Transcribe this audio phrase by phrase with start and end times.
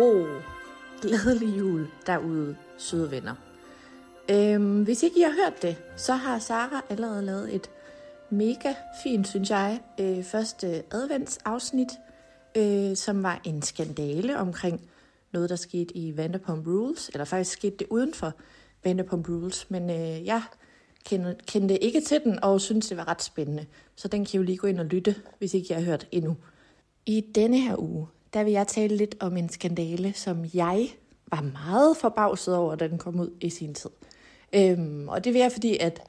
[0.00, 0.40] Ho, ho.
[1.02, 3.34] Glædelig jul derude, søde venner.
[4.30, 7.70] Øhm, hvis ikke I har hørt det, så har Sara allerede lavet et
[8.30, 11.88] mega fint, synes jeg, øh, første adventsafsnit,
[12.56, 14.80] øh, som var en skandale omkring
[15.32, 18.32] noget, der skete i Vanderpump Rules, eller faktisk skete det uden for
[18.84, 20.42] Vanderpump Rules, men øh, jeg
[21.44, 23.66] kendte, ikke til den, og synes, det var ret spændende.
[23.96, 26.06] Så den kan I jo lige gå ind og lytte, hvis ikke I har hørt
[26.12, 26.36] endnu.
[27.06, 30.88] I denne her uge, der vil jeg tale lidt om en skandale, som jeg
[31.30, 33.90] var meget forbavset over, da den kom ud i sin tid.
[34.52, 36.02] Øhm, og det vil jeg, fordi at,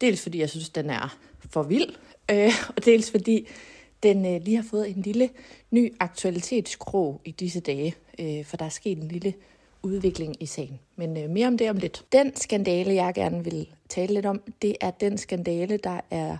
[0.00, 1.18] dels fordi jeg synes, den er
[1.50, 1.94] for vild,
[2.30, 3.48] øh, og dels fordi
[4.02, 5.30] den øh, lige har fået en lille
[5.70, 9.34] ny aktualitetskrog i disse dage, øh, for der er sket en lille
[9.82, 10.80] udvikling i sagen.
[10.96, 12.04] Men øh, mere om det om lidt.
[12.12, 16.36] Den skandale, jeg gerne vil tale lidt om, det er den skandale, der er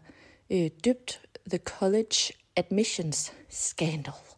[0.51, 4.30] øh, døbt The College Admissions Scandal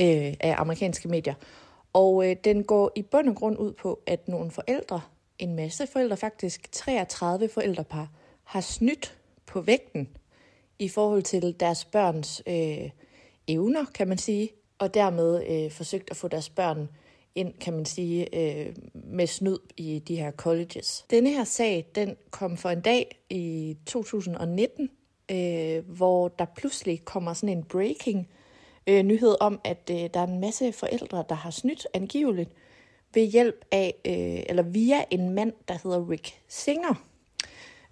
[0.00, 1.34] øh, af amerikanske medier.
[1.92, 5.00] Og øh, den går i bund og grund ud på, at nogle forældre,
[5.38, 8.08] en masse forældre faktisk, 33 forældrepar,
[8.44, 10.08] har snydt på vægten
[10.78, 12.90] i forhold til deres børns øh,
[13.48, 16.88] evner, kan man sige, og dermed øh, forsøgt at få deres børn
[17.34, 21.04] ind, kan man sige, øh, med snyd i de her colleges.
[21.10, 24.90] Denne her sag, den kom for en dag i 2019,
[25.30, 28.28] øh, hvor der pludselig kommer sådan en breaking
[28.86, 32.50] øh, nyhed om, at øh, der er en masse forældre, der har snydt angiveligt
[33.14, 36.94] ved hjælp af, øh, eller via en mand, der hedder Rick Singer.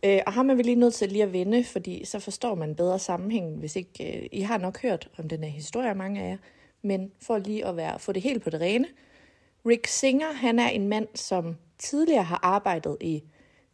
[0.04, 2.74] Øh, og ham er vi lige nødt til lige at vende, fordi så forstår man
[2.74, 4.18] bedre sammenhængen, hvis ikke...
[4.18, 6.36] Øh, I har nok hørt om den her historie, mange af jer,
[6.82, 8.86] men for lige at være, få det helt på det rene.
[9.66, 13.22] Rick Singer, han er en mand, som tidligere har arbejdet i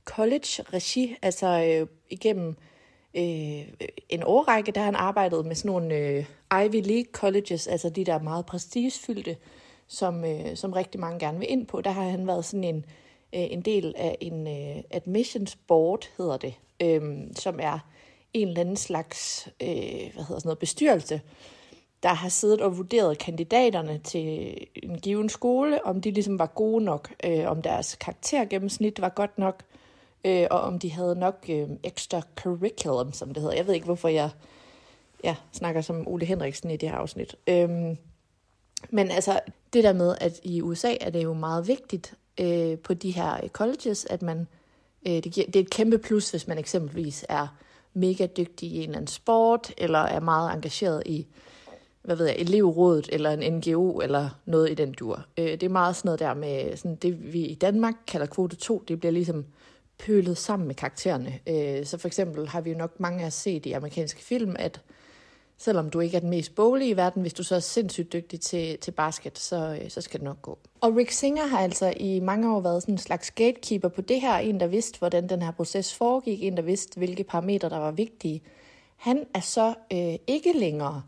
[0.05, 2.57] college-regi, altså øh, igennem
[3.15, 3.69] øh,
[4.09, 6.25] en årrække, der har han arbejdet med sådan nogle øh,
[6.65, 9.37] Ivy League colleges, altså de der meget prestigefyldte,
[9.87, 11.81] som, øh, som rigtig mange gerne vil ind på.
[11.81, 12.77] Der har han været sådan en,
[13.35, 17.03] øh, en del af en øh, admissions board, hedder det, øh,
[17.37, 17.79] som er
[18.35, 19.69] en eller anden slags øh,
[20.15, 21.21] hvad hedder sådan noget, bestyrelse,
[22.03, 26.85] der har siddet og vurderet kandidaterne til en given skole, om de ligesom var gode
[26.85, 29.80] nok, øh, om deres karaktergennemsnit var godt nok, øh,
[30.25, 33.57] øh, og om de havde nok øh, ekstra curriculum, som det hedder.
[33.57, 34.31] Jeg ved ikke, hvorfor jeg
[35.25, 37.37] ja, snakker som Ole Henriksen i det her afsnit.
[37.47, 37.97] Øhm,
[38.91, 39.41] men altså,
[39.73, 43.49] det der med, at i USA er det jo meget vigtigt øh, på de her
[43.49, 44.47] colleges, at man,
[45.07, 47.47] øh, det, giver, det er et kæmpe plus, hvis man eksempelvis er
[47.95, 51.27] mega dygtig i en eller anden sport, eller er meget engageret i,
[52.03, 55.25] hvad ved jeg, elevrådet, eller en NGO, eller noget i den dur.
[55.39, 58.57] Øh, det er meget sådan noget der med, sådan det vi i Danmark kalder kvote
[58.57, 59.45] 2, det bliver ligesom
[60.07, 61.39] pølet sammen med karaktererne.
[61.47, 64.81] Øh, så for eksempel har vi jo nok mange af set i amerikanske film, at
[65.59, 68.41] selvom du ikke er den mest boglige i verden, hvis du så er sindssygt dygtig
[68.41, 70.59] til, til basket, så, øh, så skal det nok gå.
[70.81, 74.21] Og Rick Singer har altså i mange år været sådan en slags gatekeeper på det
[74.21, 77.79] her, en der vidste, hvordan den her proces foregik, en der vidste, hvilke parametre, der
[77.79, 78.43] var vigtige.
[78.97, 81.03] Han er så øh, ikke længere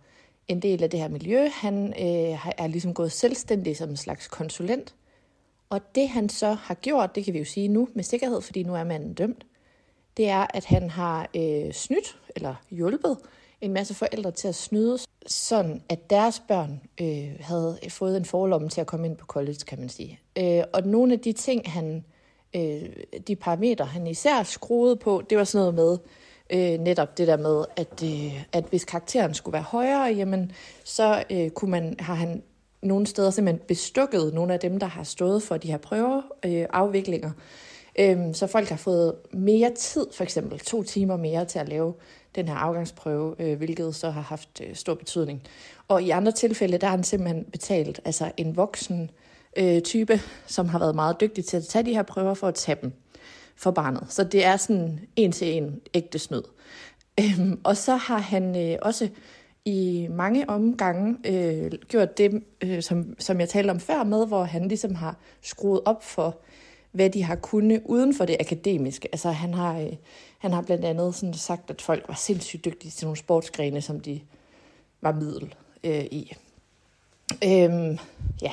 [0.48, 1.48] en del af det her miljø.
[1.52, 4.94] Han øh, er ligesom gået selvstændig som en slags konsulent.
[5.72, 8.62] Og det han så har gjort, det kan vi jo sige nu med sikkerhed, fordi
[8.62, 9.46] nu er manden dømt,
[10.16, 13.16] det er, at han har øh, snydt eller hjulpet
[13.60, 18.69] en masse forældre til at snyde, sådan at deres børn øh, havde fået en forlomme
[18.69, 20.20] til at komme ind på college, kan man sige.
[20.38, 22.04] Øh, og nogle af de ting, han
[22.56, 22.82] øh,
[23.26, 25.98] de parametre, han især skruede på, det var sådan noget med
[26.74, 30.52] øh, netop det der med, at, øh, at hvis karakteren skulle være højere, jamen,
[30.84, 32.42] så øh, kunne man, har han
[32.82, 36.67] nogle steder simpelthen bestukket nogle af dem, der har stået for de her prøver, øh,
[36.70, 37.31] afviklinger.
[37.99, 41.94] Øhm, så folk har fået mere tid, for eksempel to timer mere til at lave
[42.34, 45.43] den her afgangsprøve, øh, hvilket så har haft øh, stor betydning.
[45.88, 49.11] Og i andre tilfælde, der har han simpelthen betalt altså en voksen
[49.56, 52.55] øh, type, som har været meget dygtig til at tage de her prøver for at
[52.55, 52.93] tage dem
[53.56, 54.06] for barnet.
[54.08, 56.43] Så det er sådan en til en ægte snyd.
[57.20, 59.08] Øhm, og så har han øh, også
[59.64, 64.44] i mange omgange øh, gjort det, øh, som, som jeg talte om før med, hvor
[64.44, 66.36] han ligesom har skruet op for,
[66.92, 69.08] hvad de har kunnet uden for det akademiske.
[69.12, 69.92] Altså han har, øh,
[70.38, 74.00] han har blandt andet sådan sagt, at folk var sindssygt dygtige til nogle sportsgrene, som
[74.00, 74.20] de
[75.00, 75.54] var middel
[75.84, 76.32] øh, i.
[77.44, 77.98] Øhm,
[78.42, 78.52] ja.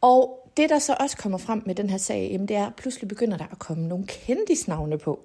[0.00, 2.74] Og det, der så også kommer frem med den her sag, jamen, det er, at
[2.76, 5.20] pludselig begynder der at komme nogle kendisnavne på.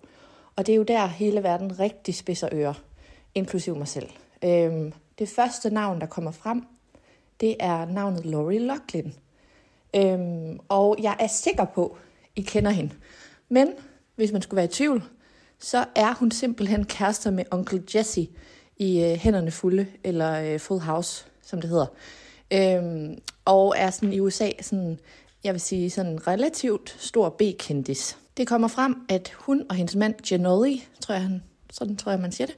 [0.56, 2.84] Og det er jo der, hele verden rigtig spidser ører,
[3.36, 4.10] inklusiv mig selv.
[4.44, 6.64] Øhm, det første navn, der kommer frem,
[7.42, 9.14] det er navnet Lori Loughlin.
[9.96, 11.98] Øhm, og jeg er sikker på,
[12.36, 12.94] I kender hende.
[13.50, 13.74] Men
[14.16, 15.04] hvis man skulle være i tvivl,
[15.60, 18.28] så er hun simpelthen kærester med onkel Jesse
[18.78, 21.86] i øh, Hænderne Fulde, eller øh, Full House, som det hedder.
[22.54, 25.00] Øhm, og er sådan i USA sådan,
[25.44, 28.18] jeg vil sige, sådan relativt stor B-kendis.
[28.38, 32.22] Det kommer frem, at hun og hendes mand Janoli, tror jeg, han, sådan tror jeg,
[32.22, 32.56] man siger det,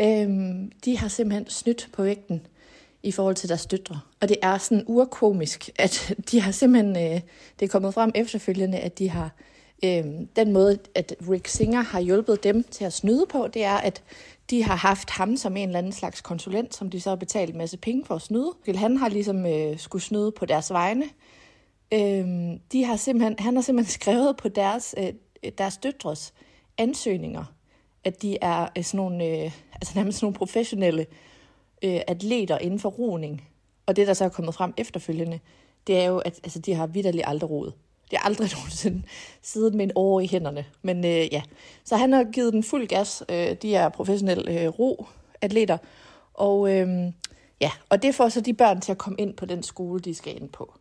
[0.00, 2.46] øhm, de har simpelthen snydt på vægten
[3.02, 4.00] i forhold til deres døtre.
[4.20, 7.20] Og det er sådan urkomisk, at de har simpelthen, øh,
[7.60, 9.30] det er kommet frem efterfølgende, at de har,
[9.84, 10.04] øh,
[10.36, 14.02] den måde, at Rick Singer har hjulpet dem til at snyde på, det er, at
[14.50, 17.50] de har haft ham som en eller anden slags konsulent, som de så har betalt
[17.50, 18.52] en masse penge for at snyde.
[18.74, 21.04] Han har ligesom øh, skulle snyde på deres vegne.
[21.94, 22.26] Øh,
[22.72, 25.12] de har simpelthen, han har simpelthen skrevet på deres, øh,
[25.58, 26.32] deres døtres
[26.78, 27.44] ansøgninger,
[28.06, 31.06] at de er øh, sådan nogle, øh, altså nærmest sådan nogle professionelle
[31.84, 33.48] øh, atleter inden for roning.
[33.86, 35.40] Og det, der så er kommet frem efterfølgende,
[35.86, 37.72] det er jo, at altså, de har vidderligt aldrig roet.
[38.10, 39.02] Det har aldrig nogensinde
[39.42, 40.64] siddet med en år i hænderne.
[40.82, 41.42] Men øh, ja,
[41.84, 43.22] så han har givet den fuld gas.
[43.28, 45.78] Øh, de er professionelle øh, ro-atleter.
[46.34, 47.12] Og, øh,
[47.60, 50.14] ja, og det får så de børn til at komme ind på den skole, de
[50.14, 50.74] skal ind på.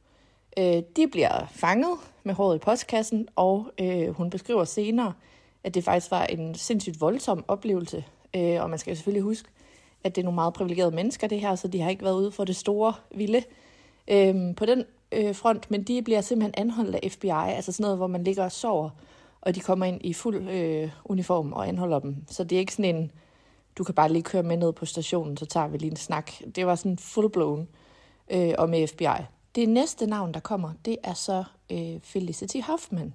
[0.59, 5.13] Øh, de bliver fanget med håret i postkassen, og øh, hun beskriver senere,
[5.65, 8.05] at det faktisk var en sindssygt voldsom oplevelse.
[8.35, 9.49] Øh, og man skal jo selvfølgelig huske,
[10.03, 12.31] at det er nogle meget privilegerede mennesker, det her, så de har ikke været ude
[12.31, 13.43] for det store vilde
[14.07, 17.97] øh, på den øh, front, men de bliver simpelthen anholdt af FBI, altså sådan noget,
[17.97, 18.89] hvor man ligger og sover,
[19.41, 22.15] og de kommer ind i fuld øh, uniform og anholder dem.
[22.27, 23.11] Så det er ikke sådan en,
[23.77, 26.31] du kan bare lige køre med ned på stationen, så tager vi lige en snak.
[26.55, 27.65] Det var sådan full-blown
[28.31, 29.23] øh, og med FBI.
[29.55, 33.13] Det næste navn, der kommer, det er så øh, Felicity Hoffman.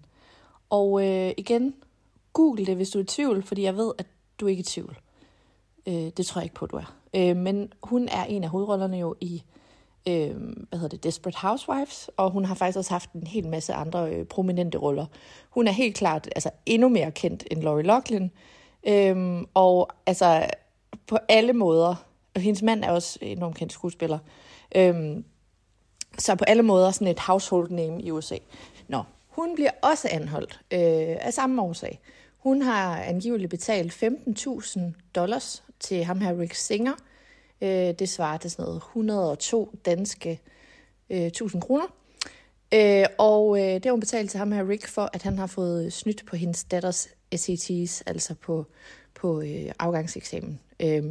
[0.70, 1.74] Og øh, igen,
[2.32, 4.06] google det, hvis du er i tvivl, fordi jeg ved, at
[4.40, 4.98] du ikke er i tvivl.
[5.86, 6.94] Øh, det tror jeg ikke på, du er.
[7.14, 9.42] Øh, men hun er en af hovedrollerne jo i
[10.08, 10.36] øh,
[10.68, 14.14] hvad hedder det, Desperate Housewives, og hun har faktisk også haft en hel masse andre
[14.14, 15.06] øh, prominente roller.
[15.50, 18.30] Hun er helt klart altså, endnu mere kendt end Lori Loughlin,
[18.86, 20.46] øh, og altså
[21.06, 21.94] på alle måder,
[22.34, 24.18] og hendes mand er også enormt kendt skuespiller,
[24.74, 25.16] øh,
[26.18, 28.36] så på alle måder sådan et household name i USA.
[28.88, 32.00] Nå, hun bliver også anholdt øh, af samme årsag.
[32.42, 34.80] Hun har angiveligt betalt 15.000
[35.14, 36.94] dollars til ham her Rick Singer,
[37.62, 40.40] Øh, det svarer til sådan noget 102 danske
[41.10, 41.84] øh, 1000 kroner.
[42.74, 45.46] Øh, og øh, det har hun betalt til ham her, Rick, for at han har
[45.46, 48.66] fået snydt på hendes datters SATs, altså på,
[49.14, 50.60] på øh, afgangseksamen.
[50.80, 51.04] Øh,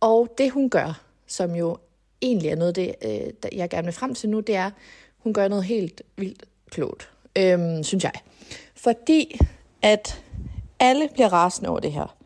[0.00, 1.78] og det hun gør, som jo
[2.22, 4.70] egentlig er noget, det, øh, jeg gerne vil frem til nu, det er,
[5.18, 8.12] hun gør noget helt vildt klogt, øh, synes jeg.
[8.74, 9.38] Fordi
[9.84, 10.22] at
[10.80, 12.16] alle bliver rasende over det her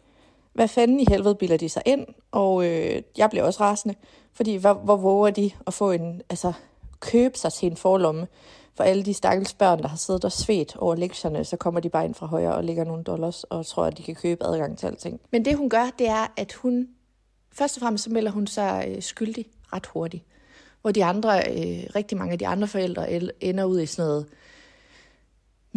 [0.59, 2.07] hvad fanden i helvede bilder de sig ind?
[2.31, 3.95] Og øh, jeg bliver også rasende,
[4.35, 6.53] fordi hvor, hvor våger de at få en, altså
[7.01, 8.27] købe sig til en forlomme
[8.75, 11.89] for alle de stakkels børn, der har siddet og svedt over lektierne, så kommer de
[11.89, 14.79] bare ind fra højre og lægger nogle dollars og tror, at de kan købe adgang
[14.79, 15.21] til alting.
[15.33, 16.89] Men det hun gør, det er, at hun
[17.53, 20.25] først og fremmest så melder hun sig øh, skyldig ret hurtigt.
[20.83, 24.27] Hvor de andre, øh, rigtig mange af de andre forældre ender ud i sådan noget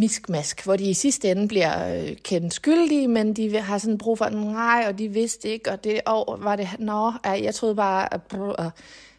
[0.01, 4.17] miskmask, hvor de i sidste ende bliver øh, kendt skyldige, men de har sådan brug
[4.17, 8.13] for, nej, og de vidste ikke, og det, og var det, nå, jeg troede bare,
[8.13, 8.21] at,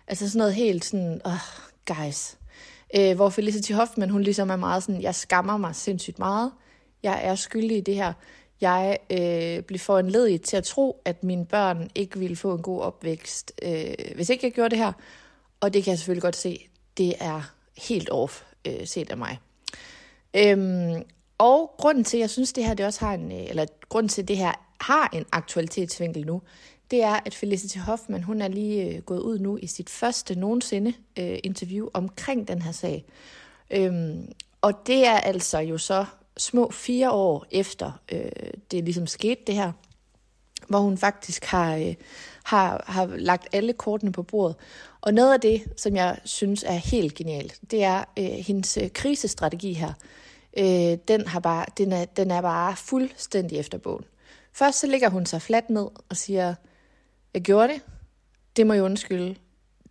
[0.08, 1.32] altså sådan noget helt sådan, oh,
[1.86, 2.36] guys.
[2.96, 6.52] Øh, hvor Felicity Hoffman, hun ligesom er meget sådan, jeg skammer mig sindssygt meget,
[7.02, 8.12] jeg er skyldig i det her,
[8.60, 12.80] jeg øh, blev foranlediget til at tro, at mine børn ikke ville få en god
[12.80, 14.92] opvækst, øh, hvis ikke jeg gjorde det her,
[15.60, 17.52] og det kan jeg selvfølgelig godt se, det er
[17.88, 19.38] helt off øh, set af mig.
[20.36, 21.02] Øhm,
[21.38, 24.08] og grunden til, at jeg synes, det her det også har en, øh, eller grunden
[24.08, 26.42] til, det her har en aktualitetsvinkel nu,
[26.90, 30.34] det er, at Felicity Hoffman, hun er lige øh, gået ud nu i sit første
[30.34, 33.04] nogensinde øh, interview omkring den her sag.
[33.70, 36.04] Øhm, og det er altså jo så
[36.36, 38.30] små fire år efter øh,
[38.70, 39.72] det ligesom skete det her,
[40.68, 41.94] hvor hun faktisk har, øh,
[42.44, 44.56] har, har lagt alle kortene på bordet.
[45.00, 48.90] Og noget af det, som jeg synes er helt genialt, det er øh, hendes øh,
[48.90, 49.92] krisestrategi her.
[50.58, 54.04] Øh, den, har bare, den, er, den er bare fuldstændig efter bogen.
[54.52, 56.54] Først så ligger hun sig fladt ned og siger,
[57.34, 57.82] jeg gjorde det,
[58.56, 59.36] det må jeg undskylde,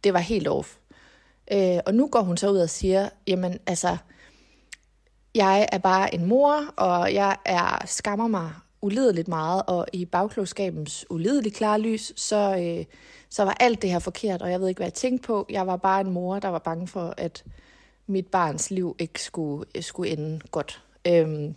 [0.04, 0.78] det var helt off.
[1.52, 3.98] Øh, og nu går hun så ud og siger, jamen altså,
[5.36, 8.52] jeg er bare en mor, og jeg er skammer mig
[8.82, 12.86] ulideligt meget, og i bagklogskabens ulideligt klare lys, så, øh,
[13.30, 15.46] så var alt det her forkert, og jeg ved ikke, hvad jeg tænkte på.
[15.50, 17.44] Jeg var bare en mor, der var bange for, at
[18.12, 20.84] mit barns liv ikke skulle, øh, skulle ende godt.
[21.08, 21.56] Øhm,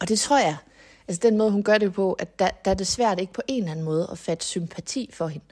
[0.00, 0.56] og det tror jeg,
[1.08, 3.42] altså den måde, hun gør det på, at der, der er det svært ikke på
[3.48, 5.46] en eller anden måde at fatte sympati for hende.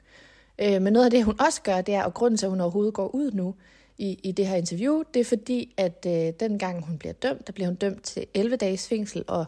[0.59, 2.61] Øh, men noget af det, hun også gør, det er, og grunden til, at hun
[2.61, 3.55] overhovedet går ud nu
[3.97, 7.47] i, i det her interview, det er fordi, at øh, den gang hun bliver dømt,
[7.47, 9.45] der bliver hun dømt til 11 dages fængsel og,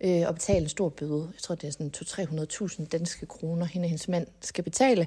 [0.00, 1.28] øh, og betale en stor bøde.
[1.34, 5.06] Jeg tror, det er sådan 200-300.000 danske kroner, hende og hendes mand skal betale.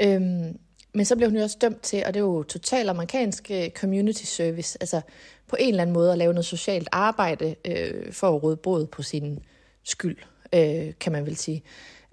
[0.00, 0.58] Øhm,
[0.94, 3.70] men så blev hun jo også dømt til, og det er jo totalt amerikansk øh,
[3.70, 5.00] community service, altså
[5.48, 8.86] på en eller anden måde at lave noget socialt arbejde øh, for at råde båd
[8.86, 9.38] på sin
[9.84, 10.16] skyld,
[10.52, 11.62] øh, kan man vel sige.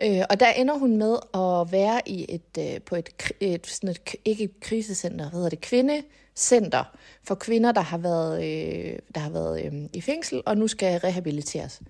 [0.04, 3.90] Øh, og der ender hun med at være i et, øh, på et, et, sådan
[3.90, 6.84] et, ikke et krisecenter, hvad hedder det, kvindecenter
[7.24, 11.00] for kvinder, der har været, øh, der har været øh, i fængsel og nu skal
[11.00, 11.82] rehabiliteres.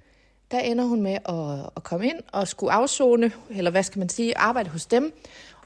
[0.51, 4.09] Der ender hun med at, at komme ind og skulle afzone, eller hvad skal man
[4.09, 5.13] sige, arbejde hos dem,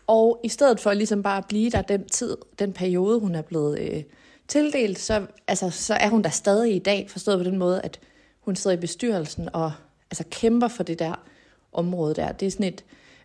[0.10, 3.42] og i stedet for ligesom bare at blive der den tid, den periode, hun er
[3.42, 4.04] blevet øh,
[4.48, 8.00] tildelt, så, altså, så er hun der stadig i dag, forstået på den måde, at
[8.39, 9.72] hun sidder i bestyrelsen og
[10.12, 11.25] altså, kæmper for det der
[11.74, 12.32] område der.
[12.32, 12.84] Det er sådan et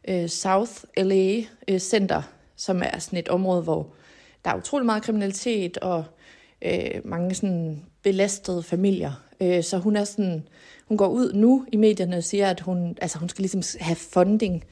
[0.08, 2.22] øh, South LA øh, center,
[2.56, 3.86] som er sådan et område, hvor
[4.44, 6.04] der er utrolig meget kriminalitet og
[6.62, 9.12] øh, mange sådan belastede familier.
[9.40, 10.48] Øh, så hun er sådan,
[10.88, 13.96] hun går ud nu i medierne og siger, at hun, altså hun skal ligesom have
[13.96, 14.64] funding,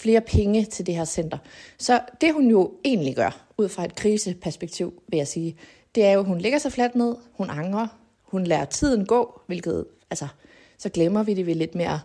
[0.00, 1.38] flere penge til det her center.
[1.78, 5.56] Så det hun jo egentlig gør, ud fra et kriseperspektiv, vil jeg sige,
[5.94, 7.86] det er jo, at hun lægger sig fladt ned, hun angrer,
[8.22, 10.28] hun lader tiden gå, hvilket, altså,
[10.78, 12.00] så glemmer vi det, vi lidt mere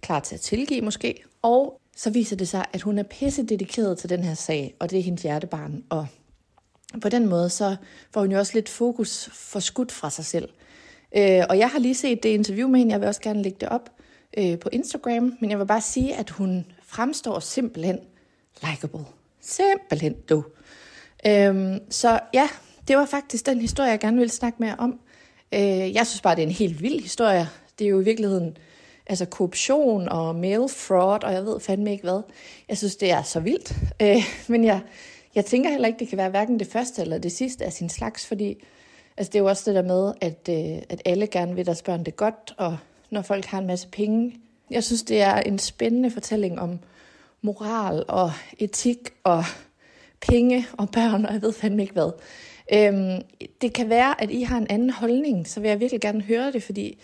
[0.00, 1.22] klar til at tilgive måske.
[1.42, 4.90] Og så viser det sig, at hun er pisse dedikeret til den her sag, og
[4.90, 5.84] det er hendes hjertebarn.
[5.90, 6.06] Og
[7.02, 7.76] på den måde, så
[8.10, 10.48] får hun jo også lidt fokus for skudt fra sig selv.
[11.16, 13.58] Øh, og jeg har lige set det interview med hende, jeg vil også gerne lægge
[13.60, 13.90] det op
[14.38, 17.98] øh, på Instagram, men jeg vil bare sige, at hun fremstår simpelthen
[18.70, 19.04] likable.
[19.40, 20.44] Simpelthen du.
[21.26, 22.48] Øhm, så ja,
[22.88, 25.00] det var faktisk den historie, jeg gerne ville snakke mere om.
[25.54, 27.48] Øh, jeg synes bare, det er en helt vild historie.
[27.78, 28.56] Det er jo i virkeligheden
[29.06, 32.22] altså korruption og mail fraud, og jeg ved fandme ikke hvad.
[32.68, 33.76] Jeg synes, det er så vildt.
[34.02, 34.80] Øh, men jeg,
[35.34, 37.88] jeg tænker heller ikke, det kan være hverken det første eller det sidste af sin
[37.88, 38.64] slags, fordi
[39.16, 41.82] altså, det er jo også det der med, at, øh, at alle gerne vil deres
[41.82, 42.78] børn det godt, og
[43.10, 44.40] når folk har en masse penge.
[44.72, 46.78] Jeg synes, det er en spændende fortælling om
[47.42, 49.44] moral og etik og
[50.20, 52.10] penge og børn, og jeg ved fandme ikke hvad.
[52.72, 53.22] Øhm,
[53.60, 56.52] det kan være, at I har en anden holdning, så vil jeg virkelig gerne høre
[56.52, 56.98] det, fordi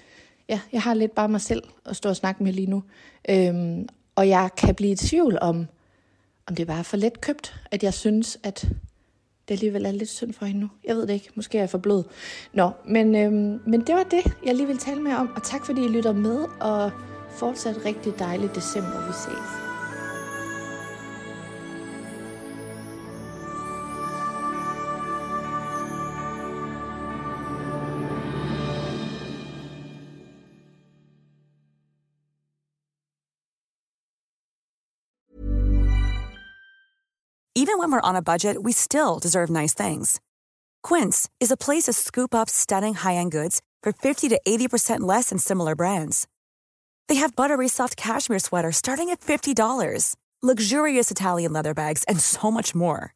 [0.49, 2.83] ja, jeg har lidt bare mig selv at stå og snakke med lige nu.
[3.31, 5.67] Øhm, og jeg kan blive i tvivl om,
[6.47, 8.69] om det er bare for let købt, at jeg synes, at
[9.49, 10.69] det alligevel er lidt synd for hende nu.
[10.85, 11.31] Jeg ved det ikke.
[11.35, 12.05] Måske er jeg for blød.
[12.53, 15.33] Nå, men, øhm, men det var det, jeg lige ville tale med om.
[15.37, 16.91] Og tak fordi I lytter med, og
[17.39, 19.07] fortsat rigtig dejlig december.
[19.07, 19.69] Vi ses.
[37.55, 40.21] Even when we're on a budget, we still deserve nice things.
[40.83, 45.29] Quince is a place to scoop up stunning high-end goods for 50 to 80% less
[45.29, 46.27] than similar brands.
[47.09, 52.51] They have buttery soft cashmere sweaters starting at $50, luxurious Italian leather bags, and so
[52.51, 53.13] much more.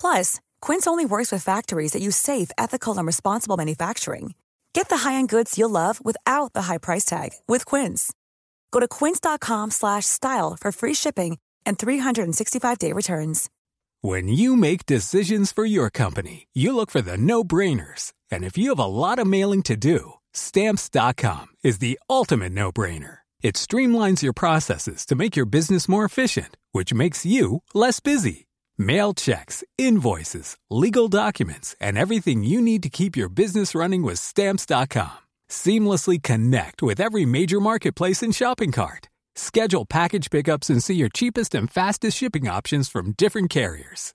[0.00, 4.34] Plus, Quince only works with factories that use safe, ethical, and responsible manufacturing.
[4.72, 8.12] Get the high-end goods you'll love without the high price tag with Quince.
[8.72, 13.48] Go to quince.com/style for free shipping and 365-day returns.
[14.00, 18.12] When you make decisions for your company, you look for the no-brainers.
[18.30, 23.18] And if you have a lot of mailing to do, stamps.com is the ultimate no-brainer.
[23.42, 28.46] It streamlines your processes to make your business more efficient, which makes you less busy.
[28.78, 34.18] Mail checks, invoices, legal documents, and everything you need to keep your business running with
[34.18, 35.18] stamps.com.
[35.50, 39.08] Seamlessly connect with every major marketplace and shopping cart.
[39.34, 44.14] Schedule package pickups and see your cheapest and fastest shipping options from different carriers.